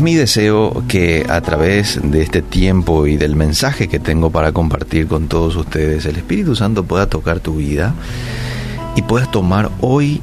mi 0.00 0.14
deseo 0.14 0.84
que 0.88 1.26
a 1.28 1.40
través 1.40 2.00
de 2.02 2.22
este 2.22 2.42
tiempo 2.42 3.06
y 3.06 3.16
del 3.16 3.36
mensaje 3.36 3.88
que 3.88 3.98
tengo 3.98 4.30
para 4.30 4.52
compartir 4.52 5.06
con 5.06 5.28
todos 5.28 5.56
ustedes, 5.56 6.04
el 6.06 6.16
Espíritu 6.16 6.54
Santo 6.54 6.84
pueda 6.84 7.06
tocar 7.06 7.40
tu 7.40 7.56
vida 7.56 7.94
y 8.96 9.02
puedas 9.02 9.30
tomar 9.30 9.70
hoy 9.80 10.20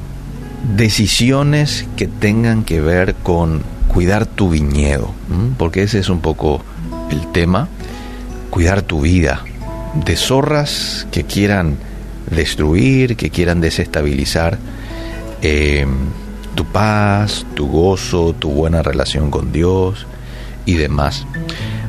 decisiones 0.76 1.86
que 1.96 2.08
tengan 2.08 2.64
que 2.64 2.82
ver 2.82 3.16
con 3.16 3.64
cuidar 3.88 4.26
tu 4.26 4.50
viñedo, 4.50 5.12
porque 5.58 5.84
ese 5.84 6.00
es 6.00 6.10
un 6.10 6.20
poco 6.20 6.62
el 7.10 7.32
tema, 7.32 7.70
cuidar 8.50 8.82
tu 8.82 9.02
vida 9.02 9.44
de 10.06 10.16
zorras 10.16 11.08
que 11.12 11.24
quieran 11.24 11.78
destruir, 12.30 13.16
que 13.16 13.30
quieran 13.30 13.62
desestabilizar 13.62 14.58
eh, 15.42 15.86
tu 16.56 16.66
paz, 16.66 17.46
tu 17.54 17.68
gozo, 17.68 18.34
tu 18.34 18.50
buena 18.50 18.82
relación 18.82 19.30
con 19.30 19.52
Dios 19.52 20.08
y 20.66 20.76
demás. 20.76 21.26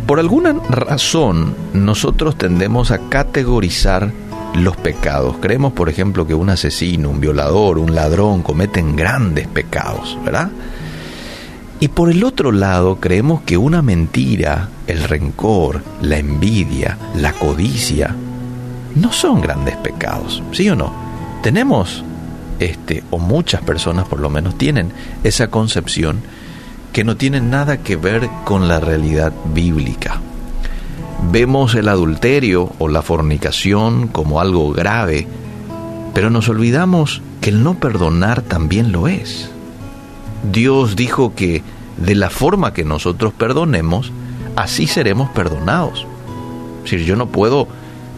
Por 0.06 0.20
alguna 0.20 0.54
razón, 0.68 1.54
nosotros 1.72 2.36
tendemos 2.36 2.90
a 2.90 2.98
categorizar 3.08 4.12
los 4.54 4.76
pecados. 4.76 5.36
Creemos, 5.40 5.72
por 5.72 5.88
ejemplo, 5.88 6.26
que 6.26 6.34
un 6.34 6.50
asesino, 6.50 7.10
un 7.10 7.20
violador, 7.20 7.78
un 7.78 7.94
ladrón 7.94 8.42
cometen 8.42 8.96
grandes 8.96 9.48
pecados, 9.48 10.18
¿verdad? 10.24 10.50
Y 11.78 11.88
por 11.88 12.10
el 12.10 12.24
otro 12.24 12.52
lado, 12.52 12.96
creemos 13.01 13.42
que 13.42 13.58
una 13.58 13.82
mentira, 13.82 14.70
el 14.86 15.04
rencor, 15.04 15.82
la 16.01 16.18
envidia, 16.18 16.96
la 17.16 17.32
codicia, 17.32 18.14
no 18.95 19.12
son 19.12 19.42
grandes 19.42 19.76
pecados, 19.76 20.42
¿sí 20.52 20.70
o 20.70 20.76
no? 20.76 20.92
Tenemos 21.42 22.02
este, 22.60 23.04
o 23.10 23.18
muchas 23.18 23.62
personas 23.62 24.07
por 24.07 24.21
lo 24.21 24.30
menos 24.30 24.57
tienen 24.57 24.93
esa 25.24 25.49
concepción 25.49 26.21
que 26.93 27.04
no 27.04 27.16
tiene 27.16 27.40
nada 27.40 27.79
que 27.79 27.96
ver 27.96 28.29
con 28.45 28.68
la 28.68 28.80
realidad 28.80 29.32
bíblica. 29.52 30.21
Vemos 31.30 31.74
el 31.74 31.88
adulterio 31.88 32.73
o 32.79 32.88
la 32.88 33.02
fornicación 33.02 34.09
como 34.09 34.40
algo 34.40 34.73
grave, 34.73 35.26
pero 36.15 36.30
nos 36.30 36.48
olvidamos 36.48 37.23
que 37.40 37.51
el 37.51 37.63
no 37.63 37.74
perdonar 37.74 38.43
también 38.43 38.93
lo 38.93 39.09
es. 39.09 39.51
Dios 40.51 40.96
dijo 40.96 41.35
que 41.35 41.63
de 41.96 42.15
la 42.15 42.30
forma 42.30 42.73
que 42.73 42.85
nosotros 42.85 43.32
perdonemos, 43.32 44.13
así 44.54 44.87
seremos 44.87 45.29
perdonados. 45.30 46.07
Decir, 46.82 47.04
yo 47.04 47.16
no 47.16 47.26
puedo 47.26 47.68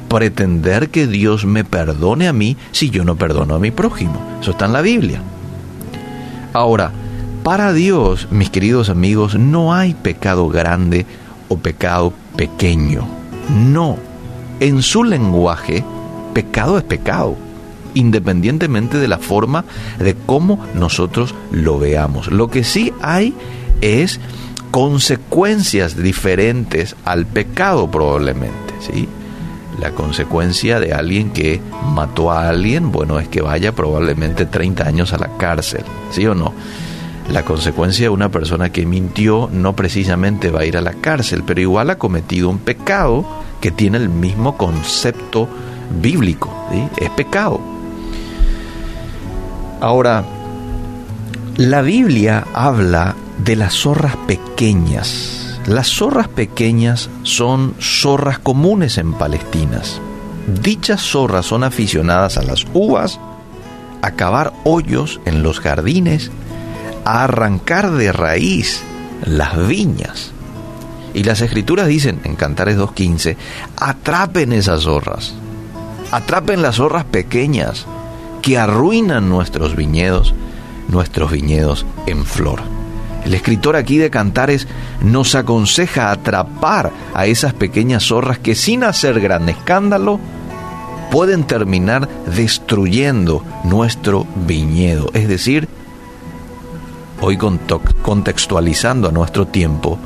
pretender 0.09 0.91
que 0.91 1.07
Dios 1.07 1.45
me 1.45 1.65
perdone 1.65 2.29
a 2.29 2.33
mí 2.33 2.57
si 2.73 2.91
yo 2.91 3.05
no 3.05 3.17
perdono 3.17 3.55
a 3.55 3.59
mi 3.59 3.71
prójimo. 3.71 4.21
Eso 4.41 4.53
está 4.53 4.67
en 4.67 4.73
la 4.73 4.83
Biblia. 4.83 5.21
Ahora, 6.53 6.93
para 7.43 7.73
Dios, 7.73 8.29
mis 8.31 8.51
queridos 8.51 8.89
amigos, 8.89 9.39
no 9.39 9.75
hay 9.75 9.95
pecado 9.95 10.49
grande 10.49 11.07
o 11.49 11.59
pecado 11.59 12.13
pequeño. 12.37 13.07
No. 13.49 13.97
En 14.61 14.83
su 14.83 15.05
lenguaje, 15.05 15.85
pecado 16.35 16.79
es 16.79 16.85
pecado, 16.85 17.37
independientemente 17.95 18.99
de 18.99 19.09
la 19.09 19.19
forma 19.19 19.65
de 19.99 20.15
cómo 20.15 20.65
nosotros 20.75 21.35
lo 21.51 21.79
veamos. 21.79 22.29
Lo 22.29 22.49
que 22.49 22.65
sí 22.65 22.93
hay 23.01 23.35
es 23.81 24.21
consecuencias 24.71 25.97
diferentes 25.97 26.97
al 27.05 27.27
pecado 27.27 27.91
probablemente, 27.91 28.75
¿sí? 28.81 29.09
La 29.81 29.93
consecuencia 29.93 30.81
de 30.81 30.93
alguien 30.93 31.31
que 31.31 31.61
mató 31.95 32.31
a 32.31 32.49
alguien, 32.49 32.91
bueno, 32.91 33.19
es 33.19 33.29
que 33.29 33.41
vaya 33.41 33.73
probablemente 33.73 34.47
30 34.47 34.87
años 34.87 35.13
a 35.13 35.19
la 35.19 35.37
cárcel, 35.37 35.85
¿sí 36.11 36.27
o 36.27 36.35
no? 36.35 36.53
La 37.33 37.45
consecuencia 37.45 38.07
de 38.07 38.11
una 38.11 38.31
persona 38.31 38.71
que 38.71 38.87
mintió 38.87 39.51
no 39.53 39.77
precisamente 39.77 40.51
va 40.51 40.61
a 40.61 40.65
ir 40.65 40.77
a 40.77 40.81
la 40.81 40.95
cárcel, 40.95 41.45
pero 41.47 41.61
igual 41.61 41.91
ha 41.91 41.99
cometido 41.99 42.49
un 42.49 42.59
pecado 42.59 43.27
que 43.61 43.71
tiene 43.71 43.99
el 43.99 44.09
mismo 44.09 44.57
concepto 44.57 45.49
bíblico. 46.01 46.51
Es 46.97 47.11
pecado. 47.11 47.61
Ahora, 49.81 50.25
la 51.57 51.83
Biblia 51.83 52.47
habla 52.55 53.15
de 53.45 53.57
las 53.57 53.75
zorras 53.75 54.17
pequeñas, 54.27 55.48
las 55.69 55.89
zorras 55.89 56.29
pequeñas 56.29 57.11
son 57.25 57.75
zorras 57.79 58.39
comunes 58.39 58.97
en 58.97 59.13
Palestinas. 59.13 60.01
Dichas 60.63 61.03
zorras 61.03 61.45
son 61.45 61.63
aficionadas 61.63 62.39
a 62.39 62.43
las 62.43 62.67
uvas, 62.73 63.21
a 64.01 64.13
cavar 64.13 64.55
hoyos 64.65 65.21
en 65.27 65.43
los 65.43 65.61
jardines, 65.61 66.31
a 67.05 67.25
arrancar 67.25 67.91
de 67.91 68.13
raíz 68.13 68.81
las 69.27 69.69
viñas. 69.69 70.31
Y 71.13 71.25
las 71.25 71.43
escrituras 71.43 71.87
dicen 71.87 72.21
en 72.25 72.35
Cantares 72.35 72.79
2.15, 72.79 73.37
atrapen 73.77 74.55
esas 74.55 74.85
zorras, 74.85 75.35
atrapen 76.13 76.63
las 76.63 76.77
zorras 76.77 77.05
pequeñas 77.05 77.85
que 78.41 78.57
arruinan 78.57 79.29
nuestros 79.29 79.77
viñedos, 79.77 80.35
nuestros 80.89 81.31
viñedos 81.31 81.85
en 82.07 82.25
flor. 82.25 82.78
El 83.25 83.35
escritor 83.35 83.77
aquí 83.77 83.99
de 83.99 84.11
Cantares 84.11 84.67
nos 85.03 85.35
aconseja 85.35 86.11
atrapar 86.11 86.93
a 87.15 87.27
esas 87.27 87.53
pequeñas 87.53 88.05
zorras 88.05 88.39
que 88.39 88.55
sin 88.55 88.85
hacer 88.85 89.21
gran 89.21 89.49
escándalo 89.49 90.21
pueden 91.11 91.45
terminar 91.45 92.09
destruyendo 92.27 93.45
nuestro 93.65 94.27
viñedo. 94.47 95.11
Es 95.15 95.29
decir, 95.29 95.69
hoy 97.21 97.39
contextualizando 98.03 99.09
a 99.09 99.13
nuestro 99.13 99.47
tiempo, 99.47 99.99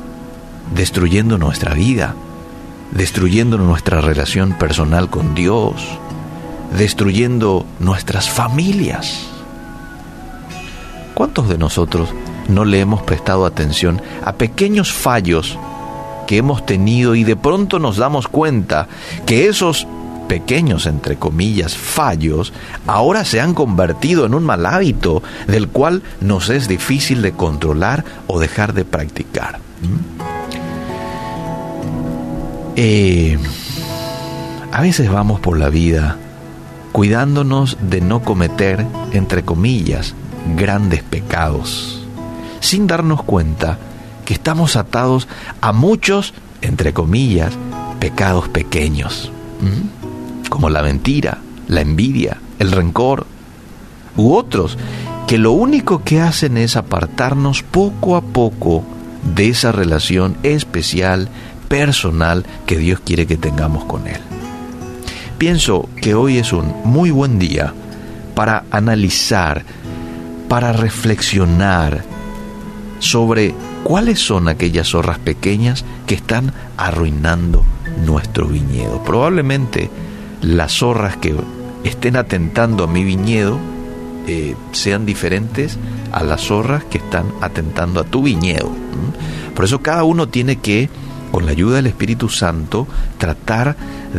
destruyendo 0.75 1.37
nuestra 1.37 1.73
vida, 1.73 2.15
destruyendo 2.91 3.57
nuestra 3.57 4.01
relación 4.01 4.53
personal 4.53 5.09
con 5.09 5.35
Dios, 5.35 5.75
destruyendo 6.77 7.65
nuestras 7.79 8.29
familias. 8.29 9.27
¿Cuántos 11.13 11.47
de 11.47 11.57
nosotros 11.57 12.09
no 12.47 12.65
le 12.65 12.79
hemos 12.79 13.01
prestado 13.01 13.45
atención 13.45 14.01
a 14.23 14.33
pequeños 14.33 14.91
fallos 14.93 15.57
que 16.27 16.37
hemos 16.37 16.65
tenido 16.65 17.15
y 17.15 17.23
de 17.23 17.35
pronto 17.35 17.79
nos 17.79 17.97
damos 17.97 18.27
cuenta 18.27 18.87
que 19.25 19.47
esos 19.47 19.87
pequeños, 20.27 20.85
entre 20.85 21.17
comillas, 21.17 21.77
fallos, 21.77 22.53
ahora 22.87 23.25
se 23.25 23.41
han 23.41 23.53
convertido 23.53 24.25
en 24.25 24.33
un 24.33 24.43
mal 24.43 24.65
hábito 24.65 25.21
del 25.47 25.67
cual 25.67 26.01
nos 26.21 26.49
es 26.49 26.67
difícil 26.67 27.21
de 27.21 27.33
controlar 27.33 28.03
o 28.27 28.39
dejar 28.39 28.73
de 28.73 28.85
practicar. 28.85 29.59
¿Mm? 29.81 30.23
Eh, 32.75 33.37
a 34.71 34.81
veces 34.81 35.11
vamos 35.11 35.39
por 35.39 35.59
la 35.59 35.69
vida 35.69 36.17
cuidándonos 36.91 37.77
de 37.81 38.01
no 38.01 38.21
cometer, 38.23 38.85
entre 39.11 39.43
comillas, 39.43 40.15
grandes 40.55 41.03
pecados 41.03 42.02
sin 42.63 42.87
darnos 42.87 43.21
cuenta 43.23 43.77
que 44.23 44.33
estamos 44.33 44.77
atados 44.77 45.27
a 45.59 45.73
muchos, 45.73 46.33
entre 46.61 46.93
comillas, 46.93 47.53
pecados 47.99 48.47
pequeños, 48.47 49.31
como 50.49 50.69
la 50.69 50.81
mentira, 50.81 51.39
la 51.67 51.81
envidia, 51.81 52.39
el 52.59 52.71
rencor, 52.71 53.27
u 54.15 54.33
otros 54.33 54.77
que 55.27 55.37
lo 55.37 55.51
único 55.51 56.03
que 56.05 56.21
hacen 56.21 56.57
es 56.57 56.77
apartarnos 56.77 57.63
poco 57.63 58.15
a 58.15 58.21
poco 58.21 58.85
de 59.35 59.49
esa 59.49 59.73
relación 59.73 60.37
especial, 60.43 61.27
personal 61.67 62.45
que 62.65 62.77
Dios 62.77 63.01
quiere 63.01 63.27
que 63.27 63.35
tengamos 63.35 63.83
con 63.83 64.07
Él. 64.07 64.21
Pienso 65.37 65.89
que 66.01 66.15
hoy 66.15 66.37
es 66.37 66.53
un 66.53 66.73
muy 66.85 67.11
buen 67.11 67.39
día 67.39 67.73
para 68.35 68.63
analizar, 68.71 69.65
para 70.47 70.71
reflexionar, 70.71 72.12
sobre 73.03 73.53
cuáles 73.83 74.19
son 74.19 74.47
aquellas 74.47 74.87
zorras 74.87 75.19
pequeñas 75.19 75.83
que 76.07 76.15
están 76.15 76.53
arruinando 76.77 77.63
nuestro 78.05 78.47
viñedo. 78.47 79.03
Probablemente 79.03 79.89
las 80.41 80.77
zorras 80.77 81.17
que 81.17 81.35
estén 81.83 82.15
atentando 82.15 82.85
a 82.85 82.87
mi 82.87 83.03
viñedo 83.03 83.59
eh, 84.25 84.55
sean 84.71 85.05
diferentes 85.05 85.77
a 86.13 86.23
las 86.23 86.43
zorras 86.43 86.85
que 86.85 86.97
están 86.97 87.25
atentando 87.41 87.99
a 87.99 88.05
tu 88.05 88.23
viñedo. 88.23 88.71
Por 89.53 89.65
eso 89.65 89.81
cada 89.81 90.05
uno 90.05 90.29
tiene 90.29 90.55
que, 90.55 90.89
con 91.31 91.45
la 91.45 91.51
ayuda 91.51 91.75
del 91.75 91.87
Espíritu 91.87 92.29
Santo, 92.29 92.87
tratar 93.17 93.75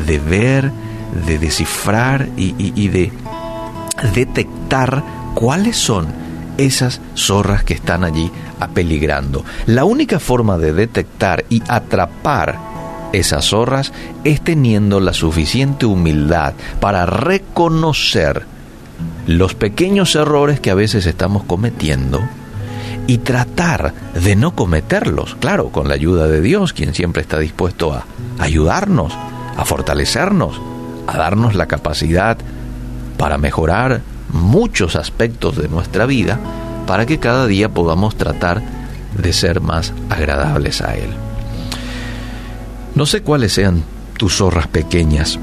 de 0.07 0.19
ver, 0.19 0.71
de 1.27 1.39
descifrar 1.39 2.29
y 2.37 2.89
de 2.89 3.13
detectar 4.15 5.03
cuáles 5.35 5.79
son 5.79 6.25
esas 6.59 7.01
zorras 7.17 7.65
que 7.65 7.75
están 7.75 8.05
allí 8.05 8.31
apeligrando. 8.61 9.45
La 9.67 9.85
única 9.85 10.21
forma 10.21 10.59
de 10.59 10.73
detectar 10.73 11.45
y 11.49 11.63
atrapar 11.69 12.59
esas 13.13 13.47
zorras 13.47 13.93
es 14.25 14.41
teniendo 14.41 15.01
la 15.01 15.13
suficiente 15.13 15.87
humildad 15.87 16.55
para 16.81 17.07
reconocer 17.07 18.45
los 19.27 19.55
pequeños 19.55 20.15
errores 20.15 20.61
que 20.61 20.71
a 20.71 20.75
veces 20.75 21.07
estamos 21.07 21.45
cometiendo 21.45 22.21
y 23.07 23.19
tratar 23.19 23.93
de 24.15 24.37
no 24.37 24.55
cometerlos, 24.55 25.37
claro, 25.37 25.69
con 25.69 25.89
la 25.89 25.95
ayuda 25.95 26.27
de 26.27 26.41
Dios, 26.41 26.73
quien 26.73 26.95
siempre 26.95 27.23
está 27.23 27.39
dispuesto 27.39 27.93
a 27.93 28.05
ayudarnos, 28.39 29.13
a 29.57 29.65
fortalecernos, 29.65 30.61
a 31.07 31.17
darnos 31.17 31.55
la 31.55 31.67
capacidad 31.67 32.39
para 33.19 33.39
mejorar 33.39 34.01
muchos 34.35 34.97
aspectos 34.97 35.57
de 35.57 35.69
nuestra 35.69 36.05
vida, 36.05 36.39
para 36.87 37.07
que 37.07 37.19
cada 37.19 37.47
día 37.47 37.71
podamos 37.71 38.17
tratar 38.17 38.63
de 39.17 39.33
ser 39.33 39.61
más 39.61 39.93
agradables 40.11 40.83
a 40.83 40.95
Él. 40.95 41.09
No 42.95 43.07
sé 43.07 43.23
cuáles 43.23 43.55
sean 43.55 43.83
tus 44.19 44.37
zorras 44.37 44.69
pequeñas. 44.69 45.39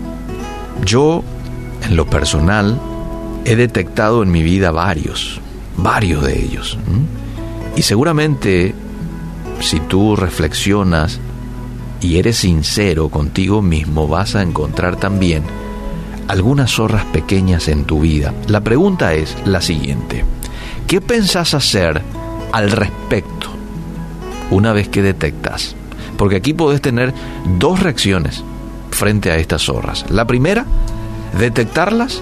Yo, 0.86 1.24
en 1.84 1.96
lo 1.96 2.06
personal, 2.06 2.80
he 3.46 3.56
detectado 3.56 4.22
en 4.24 4.32
mi 4.32 4.44
vida 4.44 4.72
varios, 4.72 5.42
varios 5.78 6.24
de 6.24 6.40
ellos. 6.40 6.78
Y 7.76 7.82
seguramente 7.82 8.76
si 9.62 9.80
tú 9.80 10.16
reflexionas 10.16 11.20
y 12.02 12.18
eres 12.18 12.38
sincero 12.38 13.10
contigo 13.10 13.62
mismo, 13.62 14.08
vas 14.08 14.36
a 14.36 14.42
encontrar 14.42 14.96
también 14.96 15.44
algunas 16.28 16.72
zorras 16.72 17.06
pequeñas 17.06 17.68
en 17.68 17.86
tu 17.86 18.02
vida. 18.02 18.34
La 18.48 18.62
pregunta 18.62 19.14
es 19.14 19.36
la 19.46 19.62
siguiente. 19.62 20.24
¿Qué 20.88 21.02
pensás 21.02 21.54
hacer 21.54 22.02
al 22.52 22.72
respecto 22.72 23.50
una 24.50 24.74
vez 24.74 24.90
que 24.90 25.02
detectas? 25.02 25.76
Porque 26.18 26.38
aquí 26.38 26.54
podés 26.54 26.82
tener 26.82 27.14
dos 27.58 27.82
reacciones 27.82 28.44
frente 28.92 29.32
a 29.32 29.38
estas 29.38 29.64
zorras. 29.64 30.06
La 30.10 30.26
primera, 30.26 30.66
detectarlas 31.38 32.22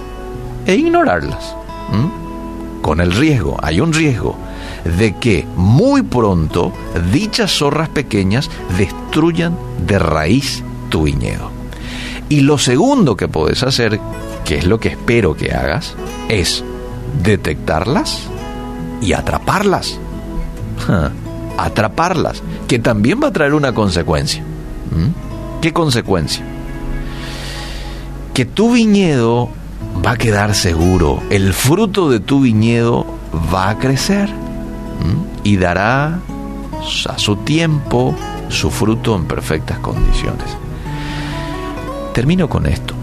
e 0.66 0.74
ignorarlas. 0.74 1.54
Con 2.82 3.00
el 3.00 3.12
riesgo, 3.12 3.58
hay 3.62 3.80
un 3.80 3.92
riesgo 3.92 4.36
de 4.98 5.16
que 5.16 5.46
muy 5.56 6.02
pronto 6.02 6.72
dichas 7.12 7.50
zorras 7.50 7.88
pequeñas 7.88 8.50
destruyan 8.78 9.56
de 9.86 9.98
raíz 9.98 10.62
tu 10.88 11.02
viñedo. 11.02 11.59
Y 12.30 12.40
lo 12.40 12.58
segundo 12.58 13.16
que 13.16 13.28
puedes 13.28 13.62
hacer, 13.64 14.00
que 14.44 14.56
es 14.56 14.64
lo 14.64 14.78
que 14.78 14.90
espero 14.90 15.36
que 15.36 15.52
hagas, 15.52 15.96
es 16.28 16.64
detectarlas 17.22 18.22
y 19.02 19.12
atraparlas. 19.12 19.98
atraparlas, 21.58 22.42
que 22.68 22.78
también 22.78 23.20
va 23.22 23.28
a 23.28 23.32
traer 23.32 23.52
una 23.52 23.74
consecuencia. 23.74 24.42
¿Mm? 24.42 25.60
¿Qué 25.60 25.72
consecuencia? 25.72 26.44
Que 28.32 28.44
tu 28.44 28.72
viñedo 28.72 29.48
va 30.06 30.12
a 30.12 30.16
quedar 30.16 30.54
seguro, 30.54 31.20
el 31.30 31.52
fruto 31.52 32.08
de 32.08 32.20
tu 32.20 32.42
viñedo 32.42 33.06
va 33.52 33.70
a 33.70 33.78
crecer 33.78 34.30
y 35.42 35.56
dará 35.56 36.20
a 37.08 37.18
su 37.18 37.36
tiempo 37.36 38.14
su 38.48 38.70
fruto 38.70 39.16
en 39.16 39.26
perfectas 39.26 39.78
condiciones. 39.80 40.56
Termino 42.14 42.48
con 42.48 42.66
esto. 42.66 42.94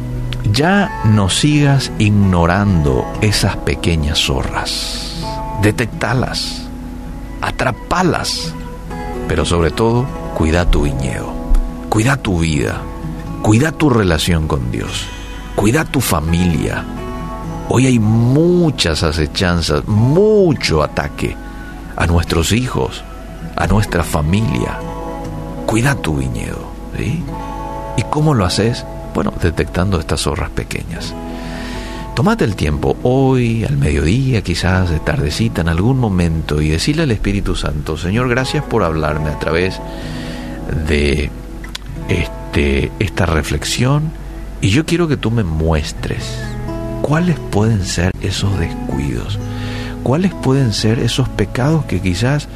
Ya 0.51 1.01
no 1.05 1.29
sigas 1.29 1.91
ignorando 1.97 3.05
esas 3.21 3.55
pequeñas 3.57 4.19
zorras. 4.19 5.23
Detectalas, 5.61 6.67
atrapalas, 7.41 8.53
pero 9.27 9.45
sobre 9.45 9.71
todo, 9.71 10.05
cuida 10.35 10.69
tu 10.69 10.83
viñedo, 10.83 11.33
cuida 11.89 12.17
tu 12.17 12.39
vida, 12.39 12.81
cuida 13.41 13.71
tu 13.71 13.89
relación 13.89 14.47
con 14.47 14.71
Dios, 14.71 15.05
cuida 15.55 15.85
tu 15.85 16.01
familia. 16.01 16.83
Hoy 17.69 17.87
hay 17.87 17.99
muchas 17.99 19.03
acechanzas, 19.03 19.85
mucho 19.87 20.83
ataque 20.83 21.35
a 21.95 22.07
nuestros 22.07 22.51
hijos, 22.51 23.03
a 23.55 23.67
nuestra 23.67 24.03
familia. 24.03 24.79
Cuida 25.65 25.95
tu 25.95 26.17
viñedo. 26.17 26.67
¿Y 27.97 28.03
cómo 28.03 28.33
lo 28.33 28.45
haces? 28.45 28.85
Bueno, 29.13 29.33
detectando 29.41 29.99
estas 29.99 30.21
zorras 30.21 30.49
pequeñas. 30.51 31.13
Tómate 32.15 32.45
el 32.45 32.55
tiempo 32.55 32.97
hoy, 33.03 33.63
al 33.63 33.77
mediodía, 33.77 34.41
quizás 34.41 34.89
de 34.89 34.99
tardecita, 34.99 35.61
en 35.61 35.69
algún 35.69 35.99
momento, 35.99 36.61
y 36.61 36.69
decirle 36.69 37.03
al 37.03 37.11
Espíritu 37.11 37.55
Santo, 37.55 37.95
Señor, 37.95 38.27
gracias 38.27 38.63
por 38.63 38.83
hablarme 38.83 39.29
a 39.29 39.37
través 39.37 39.79
de 40.87 41.29
este, 42.09 42.91
esta 42.97 43.27
reflexión, 43.27 44.11
y 44.61 44.69
yo 44.69 44.83
quiero 44.83 45.07
que 45.07 45.17
tú 45.17 45.29
me 45.29 45.43
muestres 45.43 46.39
cuáles 47.03 47.37
pueden 47.37 47.85
ser 47.85 48.11
esos 48.21 48.57
descuidos, 48.59 49.37
cuáles 50.01 50.33
pueden 50.33 50.73
ser 50.73 50.97
esos 50.97 51.29
pecados 51.29 51.85
que 51.85 52.01
quizás 52.01 52.47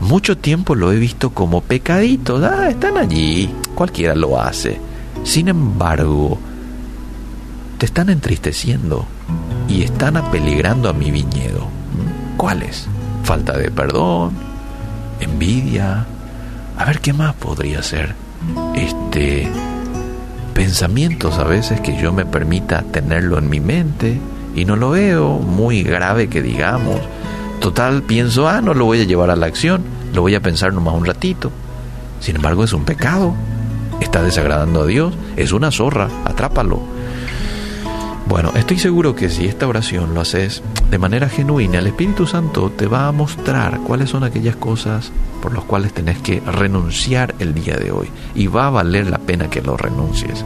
mucho 0.00 0.36
tiempo 0.36 0.74
lo 0.74 0.92
he 0.92 0.98
visto 0.98 1.30
como 1.30 1.62
pecaditos. 1.62 2.42
Ah, 2.42 2.68
están 2.68 2.98
allí, 2.98 3.50
cualquiera 3.74 4.14
lo 4.14 4.38
hace. 4.38 4.78
Sin 5.26 5.48
embargo, 5.48 6.38
te 7.78 7.86
están 7.86 8.10
entristeciendo 8.10 9.06
y 9.68 9.82
están 9.82 10.16
apeligrando 10.16 10.88
a 10.88 10.92
mi 10.92 11.10
viñedo. 11.10 11.66
¿Cuáles? 12.36 12.86
Falta 13.24 13.58
de 13.58 13.72
perdón, 13.72 14.34
envidia. 15.18 16.06
A 16.78 16.84
ver 16.84 17.00
qué 17.00 17.12
más 17.12 17.34
podría 17.34 17.82
ser. 17.82 18.14
Este 18.76 19.50
pensamientos 20.54 21.38
a 21.38 21.44
veces 21.44 21.80
que 21.80 22.00
yo 22.00 22.12
me 22.12 22.24
permita 22.24 22.82
tenerlo 22.82 23.36
en 23.36 23.50
mi 23.50 23.58
mente 23.58 24.18
y 24.54 24.64
no 24.64 24.76
lo 24.76 24.90
veo 24.90 25.40
muy 25.40 25.82
grave 25.82 26.28
que 26.28 26.40
digamos. 26.40 27.00
Total, 27.58 28.04
pienso, 28.04 28.48
ah, 28.48 28.60
no 28.60 28.74
lo 28.74 28.84
voy 28.84 29.00
a 29.00 29.04
llevar 29.04 29.30
a 29.30 29.36
la 29.36 29.46
acción, 29.46 29.82
lo 30.14 30.22
voy 30.22 30.36
a 30.36 30.40
pensar 30.40 30.72
nomás 30.72 30.94
un 30.94 31.04
ratito. 31.04 31.50
Sin 32.20 32.36
embargo, 32.36 32.62
es 32.62 32.72
un 32.72 32.84
pecado. 32.84 33.34
Está 34.00 34.22
desagradando 34.22 34.82
a 34.82 34.86
Dios, 34.86 35.14
es 35.36 35.52
una 35.52 35.70
zorra, 35.70 36.08
atrápalo. 36.24 36.80
Bueno, 38.28 38.52
estoy 38.56 38.78
seguro 38.78 39.14
que 39.14 39.30
si 39.30 39.46
esta 39.46 39.68
oración 39.68 40.12
lo 40.12 40.20
haces 40.20 40.62
de 40.90 40.98
manera 40.98 41.28
genuina, 41.28 41.78
el 41.78 41.86
Espíritu 41.86 42.26
Santo 42.26 42.70
te 42.70 42.86
va 42.86 43.06
a 43.06 43.12
mostrar 43.12 43.78
cuáles 43.80 44.10
son 44.10 44.24
aquellas 44.24 44.56
cosas 44.56 45.12
por 45.40 45.54
las 45.54 45.64
cuales 45.64 45.92
tenés 45.92 46.18
que 46.18 46.40
renunciar 46.40 47.34
el 47.38 47.54
día 47.54 47.76
de 47.76 47.92
hoy. 47.92 48.08
Y 48.34 48.48
va 48.48 48.66
a 48.66 48.70
valer 48.70 49.08
la 49.08 49.18
pena 49.18 49.48
que 49.48 49.62
lo 49.62 49.76
renuncies. 49.76 50.44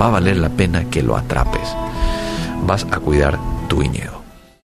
Va 0.00 0.06
a 0.06 0.10
valer 0.10 0.38
la 0.38 0.48
pena 0.48 0.90
que 0.90 1.02
lo 1.02 1.16
atrapes 1.16 1.74
vas 2.66 2.86
a 2.90 2.98
cuidar 2.98 3.38
tu 3.68 3.78
viñedo. 3.78 4.23